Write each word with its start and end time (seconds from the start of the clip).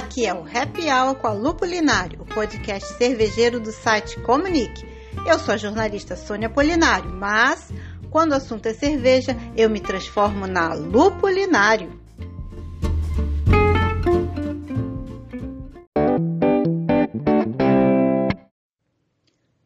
Aqui 0.00 0.24
é 0.24 0.32
o 0.32 0.44
Happy 0.44 0.90
Hour 0.90 1.14
com 1.16 1.26
a 1.26 1.32
Lupulinário, 1.34 2.22
o 2.22 2.24
podcast 2.24 2.94
cervejeiro 2.94 3.60
do 3.60 3.70
site 3.70 4.18
Comunique. 4.22 4.82
Eu 5.28 5.38
sou 5.38 5.52
a 5.52 5.58
jornalista 5.58 6.16
Sônia 6.16 6.48
Polinário, 6.48 7.12
mas 7.12 7.70
quando 8.10 8.32
o 8.32 8.34
assunto 8.34 8.64
é 8.64 8.72
cerveja, 8.72 9.36
eu 9.54 9.68
me 9.68 9.78
transformo 9.78 10.46
na 10.46 10.72
Lupulinário. 10.72 12.00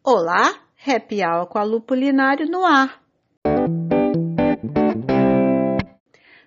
Olá, 0.02 0.52
Happy 0.84 1.24
Hour 1.24 1.46
com 1.46 1.58
a 1.60 1.62
Lupulinário 1.62 2.50
no 2.50 2.64
ar. 2.64 3.00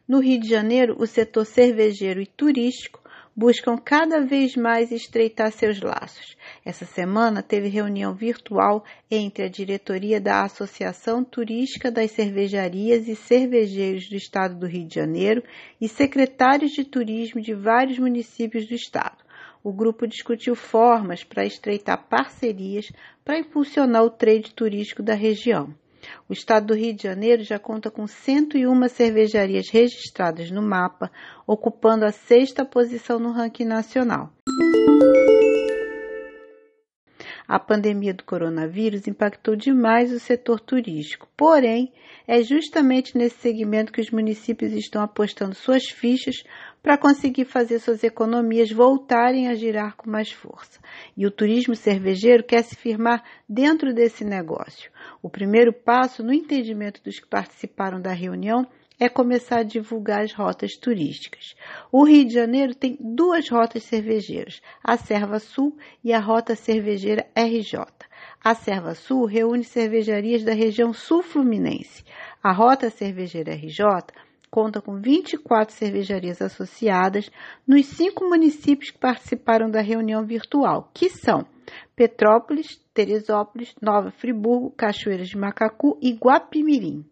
No 0.05 0.19
Rio 0.19 0.41
de 0.41 0.49
Janeiro, 0.49 0.97
o 0.99 1.07
setor 1.07 1.45
cervejeiro 1.45 2.21
e 2.21 2.25
turístico 2.25 3.06
buscam 3.37 3.77
cada 3.77 4.19
vez 4.19 4.55
mais 4.55 4.91
estreitar 4.91 5.51
seus 5.51 5.79
laços. 5.79 6.35
Essa 6.65 6.85
semana 6.85 7.43
teve 7.43 7.67
reunião 7.67 8.15
virtual 8.15 8.83
entre 9.11 9.43
a 9.43 9.47
diretoria 9.47 10.19
da 10.19 10.43
Associação 10.43 11.23
Turística 11.23 11.91
das 11.91 12.09
Cervejarias 12.09 13.07
e 13.07 13.15
Cervejeiros 13.15 14.09
do 14.09 14.15
Estado 14.15 14.55
do 14.55 14.65
Rio 14.65 14.87
de 14.87 14.95
Janeiro 14.95 15.43
e 15.79 15.87
secretários 15.87 16.71
de 16.71 16.83
turismo 16.83 17.39
de 17.39 17.53
vários 17.53 17.99
municípios 17.99 18.65
do 18.65 18.73
estado. 18.73 19.23
O 19.63 19.71
grupo 19.71 20.07
discutiu 20.07 20.55
formas 20.55 21.23
para 21.23 21.45
estreitar 21.45 22.07
parcerias 22.07 22.91
para 23.23 23.37
impulsionar 23.37 24.03
o 24.03 24.09
trade 24.09 24.51
turístico 24.55 25.03
da 25.03 25.13
região. 25.13 25.75
O 26.29 26.33
estado 26.33 26.67
do 26.67 26.75
Rio 26.75 26.93
de 26.93 27.03
Janeiro 27.03 27.43
já 27.43 27.57
conta 27.59 27.89
com 27.89 28.07
101 28.07 28.87
cervejarias 28.89 29.69
registradas 29.69 30.51
no 30.51 30.61
mapa, 30.61 31.11
ocupando 31.45 32.05
a 32.05 32.11
sexta 32.11 32.65
posição 32.65 33.19
no 33.19 33.31
ranking 33.31 33.65
nacional. 33.65 34.31
A 37.47 37.57
pandemia 37.57 38.13
do 38.13 38.25
coronavírus 38.25 39.07
impactou 39.07 39.55
demais 39.55 40.11
o 40.11 40.19
setor 40.19 40.59
turístico, 40.59 41.29
porém, 41.37 41.93
é 42.27 42.43
justamente 42.43 43.17
nesse 43.17 43.37
segmento 43.37 43.93
que 43.93 44.01
os 44.01 44.11
municípios 44.11 44.73
estão 44.73 45.01
apostando 45.01 45.55
suas 45.55 45.85
fichas 45.85 46.43
para 46.83 46.97
conseguir 46.97 47.45
fazer 47.45 47.79
suas 47.79 48.03
economias 48.03 48.69
voltarem 48.69 49.47
a 49.47 49.55
girar 49.55 49.95
com 49.95 50.09
mais 50.09 50.29
força. 50.29 50.79
E 51.15 51.25
o 51.25 51.31
turismo 51.31 51.73
cervejeiro 51.73 52.43
quer 52.43 52.63
se 52.63 52.75
firmar 52.75 53.23
dentro 53.47 53.93
desse 53.93 54.25
negócio. 54.25 54.91
O 55.21 55.29
primeiro 55.29 55.71
passo, 55.71 56.21
no 56.21 56.33
entendimento 56.33 57.01
dos 57.01 57.17
que 57.17 57.27
participaram 57.27 58.01
da 58.01 58.11
reunião, 58.11 58.67
é 58.99 59.07
começar 59.07 59.59
a 59.59 59.63
divulgar 59.63 60.21
as 60.21 60.33
rotas 60.33 60.75
turísticas. 60.75 61.55
O 61.91 62.03
Rio 62.03 62.25
de 62.25 62.33
Janeiro 62.33 62.73
tem 62.73 62.97
duas 62.99 63.47
rotas 63.49 63.83
cervejeiras, 63.83 64.61
a 64.83 64.97
Serva 64.97 65.39
Sul 65.39 65.77
e 66.03 66.11
a 66.13 66.19
Rota 66.19 66.55
Cervejeira 66.55 67.27
RJ. 67.35 67.79
A 68.43 68.55
Serva 68.55 68.95
Sul 68.95 69.25
reúne 69.25 69.63
cervejarias 69.63 70.43
da 70.43 70.53
região 70.53 70.93
sul 70.93 71.21
fluminense. 71.21 72.03
A 72.41 72.51
Rota 72.51 72.89
Cervejeira 72.89 73.53
RJ 73.53 73.83
conta 74.49 74.81
com 74.81 74.99
24 74.99 75.75
cervejarias 75.75 76.41
associadas 76.41 77.29
nos 77.67 77.85
cinco 77.85 78.27
municípios 78.27 78.89
que 78.89 78.97
participaram 78.97 79.69
da 79.69 79.81
reunião 79.81 80.25
virtual, 80.25 80.89
que 80.93 81.09
são 81.09 81.45
Petrópolis, 81.95 82.81
Teresópolis, 82.93 83.75
Nova 83.81 84.09
Friburgo, 84.11 84.71
Cachoeiras 84.71 85.27
de 85.27 85.37
Macacu 85.37 85.97
e 86.01 86.13
Guapimirim. 86.13 87.05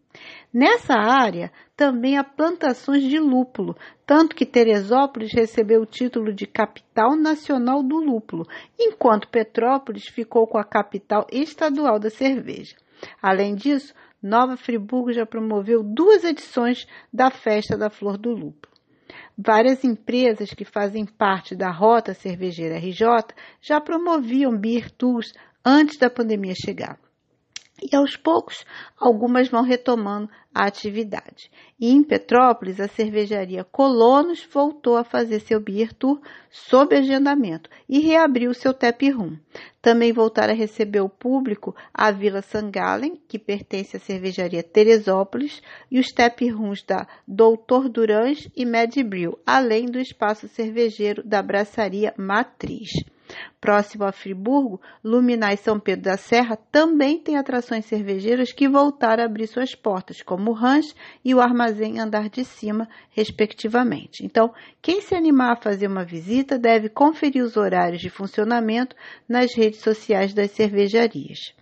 Nessa 0.53 0.93
área 0.93 1.51
também 1.75 2.17
há 2.17 2.23
plantações 2.23 3.03
de 3.03 3.19
lúpulo, 3.19 3.75
tanto 4.05 4.35
que 4.35 4.45
Teresópolis 4.45 5.33
recebeu 5.33 5.81
o 5.81 5.85
título 5.85 6.33
de 6.33 6.47
capital 6.47 7.15
nacional 7.15 7.83
do 7.83 7.97
lúpulo, 7.97 8.47
enquanto 8.79 9.27
Petrópolis 9.27 10.07
ficou 10.07 10.47
com 10.47 10.57
a 10.57 10.63
capital 10.63 11.27
estadual 11.31 11.99
da 11.99 12.09
cerveja. 12.09 12.75
Além 13.21 13.55
disso, 13.55 13.93
Nova 14.21 14.57
Friburgo 14.57 15.13
já 15.13 15.25
promoveu 15.25 15.83
duas 15.83 16.23
edições 16.23 16.87
da 17.13 17.29
Festa 17.29 17.77
da 17.77 17.89
Flor 17.89 18.17
do 18.17 18.31
Lúpulo. 18.31 18.73
Várias 19.37 19.83
empresas 19.83 20.49
que 20.51 20.63
fazem 20.63 21.05
parte 21.05 21.55
da 21.55 21.69
Rota 21.69 22.13
Cervejeira 22.13 22.77
RJ 22.77 23.35
já 23.61 23.81
promoviam 23.81 24.57
beer 24.57 24.89
tours 24.89 25.33
antes 25.63 25.99
da 25.99 26.09
pandemia 26.09 26.53
chegar. 26.55 26.97
E 27.81 27.93
aos 27.93 28.15
poucos, 28.15 28.65
algumas 28.97 29.49
vão 29.49 29.61
retomando 29.61 30.29
a 30.53 30.65
atividade. 30.65 31.51
E 31.77 31.91
em 31.91 32.01
Petrópolis, 32.01 32.79
a 32.79 32.87
cervejaria 32.87 33.65
Colonos 33.65 34.47
voltou 34.49 34.95
a 34.95 35.03
fazer 35.03 35.41
seu 35.41 35.59
beer 35.59 35.93
tour 35.93 36.21
sob 36.49 36.95
agendamento 36.95 37.69
e 37.89 37.99
reabriu 37.99 38.53
seu 38.53 38.73
tap 38.73 39.01
room. 39.11 39.37
Também 39.81 40.13
voltaram 40.13 40.53
a 40.53 40.55
receber 40.55 41.01
o 41.01 41.09
público 41.09 41.75
a 41.93 42.11
Vila 42.11 42.41
Sangalen, 42.41 43.21
que 43.27 43.37
pertence 43.37 43.97
à 43.97 43.99
cervejaria 43.99 44.63
Teresópolis, 44.63 45.61
e 45.91 45.99
os 45.99 46.13
tap 46.13 46.39
rooms 46.49 46.81
da 46.81 47.05
Doutor 47.27 47.89
Durães 47.89 48.49
e 48.55 48.65
Mad 48.65 48.95
Brew, 49.03 49.37
além 49.45 49.87
do 49.87 49.99
espaço 49.99 50.47
cervejeiro 50.47 51.21
da 51.23 51.41
Braçaria 51.41 52.13
Matriz. 52.17 52.91
Próximo 53.59 54.03
a 54.03 54.11
Friburgo, 54.11 54.79
Luminar 55.03 55.53
e 55.53 55.57
São 55.57 55.79
Pedro 55.79 56.05
da 56.05 56.17
Serra 56.17 56.57
também 56.71 57.19
tem 57.19 57.37
atrações 57.37 57.85
cervejeiras 57.85 58.51
que 58.51 58.67
voltaram 58.67 59.23
a 59.23 59.25
abrir 59.25 59.47
suas 59.47 59.73
portas, 59.73 60.21
como 60.21 60.51
o 60.51 60.53
Ranch 60.53 60.93
e 61.23 61.33
o 61.33 61.41
Armazém 61.41 61.99
Andar 61.99 62.29
de 62.29 62.43
Cima, 62.43 62.87
respectivamente. 63.11 64.25
Então, 64.25 64.53
quem 64.81 65.01
se 65.01 65.15
animar 65.15 65.53
a 65.53 65.61
fazer 65.61 65.87
uma 65.87 66.05
visita 66.05 66.57
deve 66.57 66.89
conferir 66.89 67.43
os 67.43 67.57
horários 67.57 68.01
de 68.01 68.09
funcionamento 68.09 68.95
nas 69.27 69.55
redes 69.55 69.81
sociais 69.81 70.33
das 70.33 70.51
cervejarias 70.51 71.55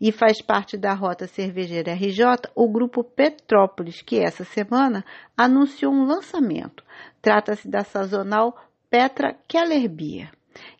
e 0.00 0.10
faz 0.10 0.40
parte 0.42 0.76
da 0.76 0.92
Rota 0.92 1.26
Cervejeira 1.26 1.94
RJ 1.94 2.50
o 2.54 2.68
grupo 2.68 3.04
Petrópolis, 3.04 4.02
que 4.02 4.18
essa 4.18 4.44
semana 4.44 5.04
anunciou 5.36 5.92
um 5.92 6.04
lançamento. 6.04 6.84
Trata-se 7.20 7.68
da 7.68 7.84
sazonal 7.84 8.56
Petra 8.90 9.34
Kellerbier. 9.48 10.30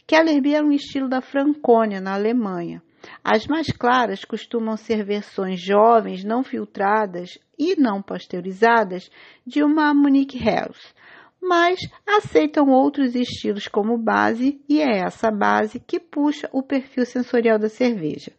Kellerbier 0.07 0.61
é 0.61 0.63
um 0.63 0.73
estilo 0.73 1.09
da 1.09 1.21
Franconia, 1.21 2.01
na 2.01 2.15
Alemanha. 2.15 2.83
As 3.25 3.47
mais 3.47 3.69
claras 3.69 4.25
costumam 4.25 4.77
ser 4.77 5.05
versões 5.05 5.61
jovens, 5.61 6.25
não 6.25 6.45
filtradas 6.45 7.39
e 7.59 7.75
não 7.77 8.03
pasteurizadas 8.03 9.11
de 9.47 9.63
uma 9.63 9.93
Munich 9.93 10.37
Helles, 10.37 10.95
mas 11.41 11.81
aceitam 12.07 12.69
outros 12.69 13.15
estilos 13.15 13.67
como 13.67 13.99
base 13.99 14.61
e 14.69 14.81
é 14.81 14.99
essa 14.99 15.31
base 15.31 15.81
que 15.81 15.99
puxa 15.99 16.49
o 16.53 16.63
perfil 16.63 17.05
sensorial 17.05 17.59
da 17.59 17.69
cerveja. 17.69 18.33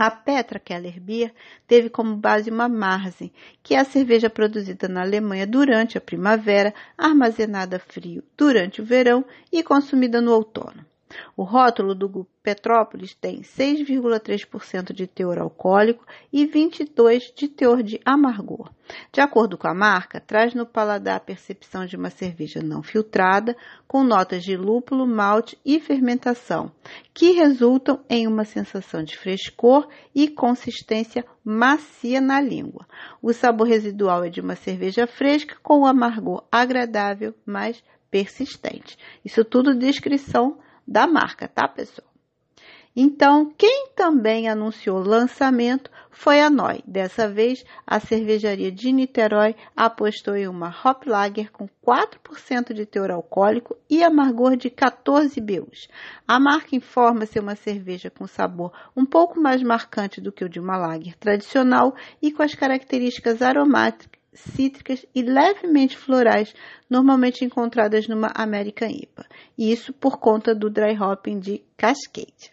A 0.00 0.12
Petra 0.12 0.60
Keller 0.60 1.00
Beer 1.00 1.34
teve 1.66 1.90
como 1.90 2.14
base 2.14 2.50
uma 2.50 2.68
Marzen, 2.68 3.32
que 3.64 3.74
é 3.74 3.80
a 3.80 3.84
cerveja 3.84 4.30
produzida 4.30 4.86
na 4.86 5.00
Alemanha 5.00 5.44
durante 5.44 5.98
a 5.98 6.00
primavera, 6.00 6.72
armazenada 6.96 7.80
frio 7.80 8.22
durante 8.36 8.80
o 8.80 8.84
verão 8.84 9.24
e 9.50 9.60
consumida 9.60 10.20
no 10.20 10.32
outono. 10.32 10.86
O 11.36 11.42
rótulo 11.42 11.94
do 11.94 12.26
Petrópolis 12.42 13.14
tem 13.14 13.40
6,3% 13.40 14.92
de 14.92 15.06
teor 15.06 15.38
alcoólico 15.38 16.04
e 16.32 16.46
22% 16.46 17.34
de 17.34 17.48
teor 17.48 17.82
de 17.82 18.00
amargor. 18.04 18.70
De 19.12 19.20
acordo 19.20 19.56
com 19.56 19.68
a 19.68 19.74
marca, 19.74 20.20
traz 20.20 20.54
no 20.54 20.66
paladar 20.66 21.16
a 21.16 21.20
percepção 21.20 21.86
de 21.86 21.96
uma 21.96 22.10
cerveja 22.10 22.60
não 22.62 22.82
filtrada, 22.82 23.56
com 23.86 24.02
notas 24.02 24.42
de 24.42 24.56
lúpulo, 24.56 25.06
malte 25.06 25.58
e 25.64 25.78
fermentação, 25.78 26.72
que 27.12 27.32
resultam 27.32 28.00
em 28.08 28.26
uma 28.26 28.44
sensação 28.44 29.02
de 29.02 29.16
frescor 29.16 29.88
e 30.14 30.28
consistência 30.28 31.24
macia 31.44 32.20
na 32.20 32.40
língua. 32.40 32.86
O 33.22 33.32
sabor 33.32 33.66
residual 33.66 34.24
é 34.24 34.30
de 34.30 34.40
uma 34.40 34.56
cerveja 34.56 35.06
fresca 35.06 35.56
com 35.62 35.80
um 35.80 35.86
amargor 35.86 36.44
agradável, 36.50 37.34
mas 37.44 37.82
persistente. 38.10 38.98
Isso 39.24 39.44
tudo 39.44 39.74
descrição 39.74 40.58
da 40.88 41.06
marca, 41.06 41.46
tá, 41.46 41.68
pessoal? 41.68 42.08
Então, 42.96 43.52
quem 43.56 43.90
também 43.94 44.48
anunciou 44.48 44.98
lançamento 44.98 45.88
foi 46.10 46.40
a 46.40 46.50
Noi. 46.50 46.82
Dessa 46.84 47.28
vez, 47.28 47.62
a 47.86 48.00
cervejaria 48.00 48.72
de 48.72 48.90
Niterói 48.90 49.54
apostou 49.76 50.34
em 50.34 50.48
uma 50.48 50.74
Hop 50.84 51.06
Lager 51.06 51.52
com 51.52 51.68
4% 51.86 52.72
de 52.72 52.84
teor 52.84 53.12
alcoólico 53.12 53.76
e 53.88 54.02
amargor 54.02 54.56
de 54.56 54.68
14 54.68 55.40
BUs. 55.40 55.86
A 56.26 56.40
marca 56.40 56.74
informa 56.74 57.24
ser 57.24 57.38
uma 57.38 57.54
cerveja 57.54 58.10
com 58.10 58.26
sabor 58.26 58.72
um 58.96 59.04
pouco 59.04 59.40
mais 59.40 59.62
marcante 59.62 60.20
do 60.20 60.32
que 60.32 60.44
o 60.44 60.48
de 60.48 60.58
uma 60.58 60.76
Lager 60.76 61.16
tradicional 61.18 61.94
e 62.20 62.32
com 62.32 62.42
as 62.42 62.54
características 62.54 63.42
aromáticas 63.42 64.17
cítricas 64.32 65.04
e 65.14 65.22
levemente 65.22 65.96
florais, 65.96 66.54
normalmente 66.88 67.44
encontradas 67.44 68.06
numa 68.06 68.32
American 68.34 68.88
IPA. 68.88 69.26
Isso 69.56 69.92
por 69.92 70.18
conta 70.18 70.54
do 70.54 70.70
dry 70.70 70.96
hopping 70.96 71.38
de 71.38 71.62
Cascade. 71.76 72.52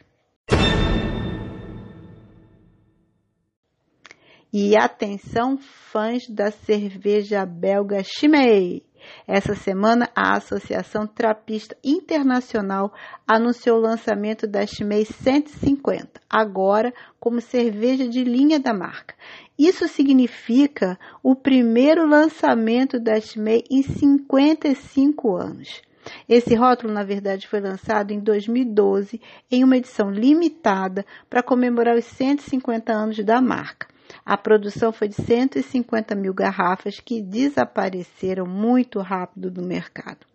E 4.58 4.78
atenção, 4.78 5.58
fãs 5.58 6.30
da 6.30 6.50
cerveja 6.50 7.46
belga 7.46 8.02
Chimay! 8.04 8.84
Essa 9.28 9.56
semana, 9.56 10.10
a 10.16 10.36
Associação 10.36 11.08
Trapista 11.08 11.76
Internacional 11.84 12.94
anunciou 13.28 13.78
o 13.78 13.82
lançamento 13.82 14.48
da 14.48 14.66
Chimay 14.66 15.06
150, 15.06 16.22
agora 16.30 16.94
como 17.20 17.42
cerveja 17.42 18.08
de 18.08 18.24
linha 18.24 18.60
da 18.60 18.74
marca. 18.74 19.16
Isso 19.58 19.88
significa 19.88 21.00
o 21.24 21.36
primeiro 21.36 22.08
lançamento 22.08 23.00
da 23.00 23.20
Chimay 23.20 23.64
em 23.70 23.82
55 23.82 25.36
anos. 25.36 25.82
Esse 26.30 26.54
rótulo, 26.56 26.94
na 26.94 27.04
verdade, 27.04 27.48
foi 27.48 27.60
lançado 27.60 28.12
em 28.12 28.20
2012 28.20 29.20
em 29.52 29.64
uma 29.64 29.78
edição 29.78 30.12
limitada 30.12 31.06
para 31.30 31.42
comemorar 31.42 31.96
os 31.96 32.06
150 32.06 32.94
anos 32.94 33.18
da 33.24 33.42
marca. 33.42 33.88
A 34.26 34.38
produção 34.38 34.92
foi 34.92 35.08
de 35.08 35.16
150 35.16 36.16
mil 36.16 36.34
garrafas 36.34 37.00
que 37.00 37.22
desapareceram 37.22 38.46
muito 38.46 39.00
rápido 39.00 39.52
do 39.52 39.62
mercado. 39.62 40.26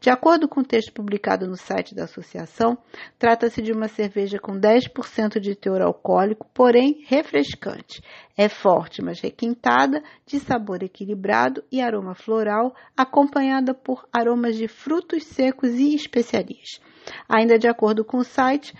De 0.00 0.10
acordo 0.10 0.48
com 0.48 0.60
o 0.60 0.64
texto 0.64 0.92
publicado 0.92 1.46
no 1.46 1.56
site 1.56 1.94
da 1.94 2.04
associação, 2.04 2.76
trata-se 3.18 3.62
de 3.62 3.72
uma 3.72 3.88
cerveja 3.88 4.38
com 4.38 4.52
10% 4.52 5.38
de 5.38 5.54
teor 5.54 5.80
alcoólico, 5.80 6.48
porém 6.52 7.04
refrescante. 7.06 8.02
É 8.36 8.48
forte, 8.48 9.02
mas 9.02 9.20
requintada, 9.20 10.02
de 10.26 10.40
sabor 10.40 10.82
equilibrado 10.82 11.62
e 11.70 11.80
aroma 11.80 12.14
floral, 12.14 12.74
acompanhada 12.96 13.74
por 13.74 14.08
aromas 14.12 14.56
de 14.56 14.66
frutos 14.66 15.24
secos 15.24 15.74
e 15.74 15.94
especiarias. 15.94 16.80
Ainda 17.28 17.58
de 17.58 17.68
acordo 17.68 18.04
com 18.04 18.18
o 18.18 18.24
site, 18.24 18.74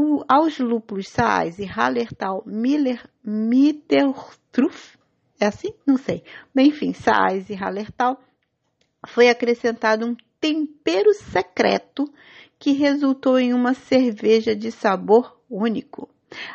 o, 0.00 0.24
aos 0.28 0.60
lúpulos 0.60 1.08
Saaz 1.08 1.58
e 1.58 1.64
Hallertau 1.64 2.44
Miller 2.46 3.04
Mitteltruff, 3.24 4.96
é 5.40 5.46
assim? 5.46 5.74
Não 5.84 5.96
sei. 5.96 6.22
Enfim, 6.56 6.92
Saaz 6.92 7.50
e 7.50 7.54
Hallertau 7.54 8.16
foi 9.08 9.28
acrescentado 9.28 10.06
um 10.06 10.16
tempero 10.40 11.12
secreto 11.14 12.08
que 12.60 12.70
resultou 12.70 13.40
em 13.40 13.52
uma 13.52 13.74
cerveja 13.74 14.54
de 14.54 14.70
sabor 14.70 15.40
único. 15.50 16.08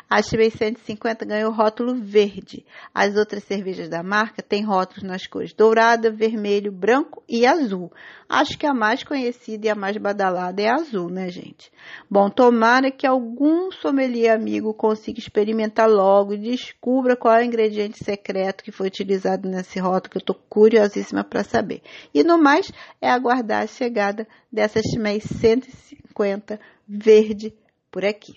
A 0.08 0.22
Chivay 0.22 0.50
150 0.50 1.24
ganhou 1.24 1.52
rótulo 1.52 1.96
verde. 1.96 2.64
As 2.94 3.16
outras 3.16 3.42
cervejas 3.42 3.88
da 3.88 4.02
marca 4.02 4.40
têm 4.40 4.64
rótulos 4.64 5.02
nas 5.02 5.26
cores 5.26 5.52
dourada, 5.52 6.10
vermelho, 6.10 6.70
branco 6.70 7.22
e 7.28 7.44
azul. 7.44 7.92
Acho 8.28 8.56
que 8.56 8.66
a 8.66 8.72
mais 8.72 9.02
conhecida 9.02 9.66
e 9.66 9.70
a 9.70 9.74
mais 9.74 9.96
badalada 9.96 10.62
é 10.62 10.68
a 10.68 10.74
azul, 10.74 11.10
né, 11.10 11.28
gente? 11.28 11.72
Bom, 12.08 12.30
tomara 12.30 12.90
que 12.90 13.06
algum 13.06 13.72
sommelier 13.72 14.34
amigo 14.34 14.72
consiga 14.72 15.18
experimentar 15.18 15.88
logo 15.88 16.34
e 16.34 16.38
descubra 16.38 17.16
qual 17.16 17.34
é 17.34 17.40
o 17.40 17.44
ingrediente 17.44 18.02
secreto 18.04 18.62
que 18.62 18.70
foi 18.70 18.86
utilizado 18.86 19.48
nesse 19.48 19.80
rótulo, 19.80 20.10
que 20.10 20.16
eu 20.18 20.20
estou 20.20 20.36
curiosíssima 20.48 21.24
para 21.24 21.42
saber. 21.42 21.82
E 22.14 22.22
no 22.22 22.38
mais, 22.38 22.70
é 23.00 23.10
aguardar 23.10 23.64
a 23.64 23.66
chegada 23.66 24.26
dessa 24.52 24.80
Chimay 24.80 25.20
150 25.20 26.60
verde 26.86 27.52
por 27.90 28.04
aqui. 28.04 28.34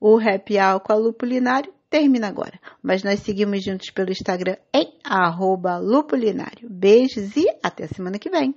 O 0.00 0.18
Happy 0.18 0.58
Hour 0.58 0.80
com 0.80 0.92
a 0.92 0.96
Lupulinário 0.96 1.72
termina 1.90 2.28
agora, 2.28 2.58
mas 2.82 3.02
nós 3.02 3.20
seguimos 3.20 3.62
juntos 3.62 3.90
pelo 3.90 4.10
Instagram 4.10 4.56
em 4.72 4.94
arroba 5.04 5.76
lupulinário. 5.76 6.70
Beijos 6.70 7.36
e 7.36 7.46
até 7.62 7.86
semana 7.86 8.18
que 8.18 8.30
vem. 8.30 8.54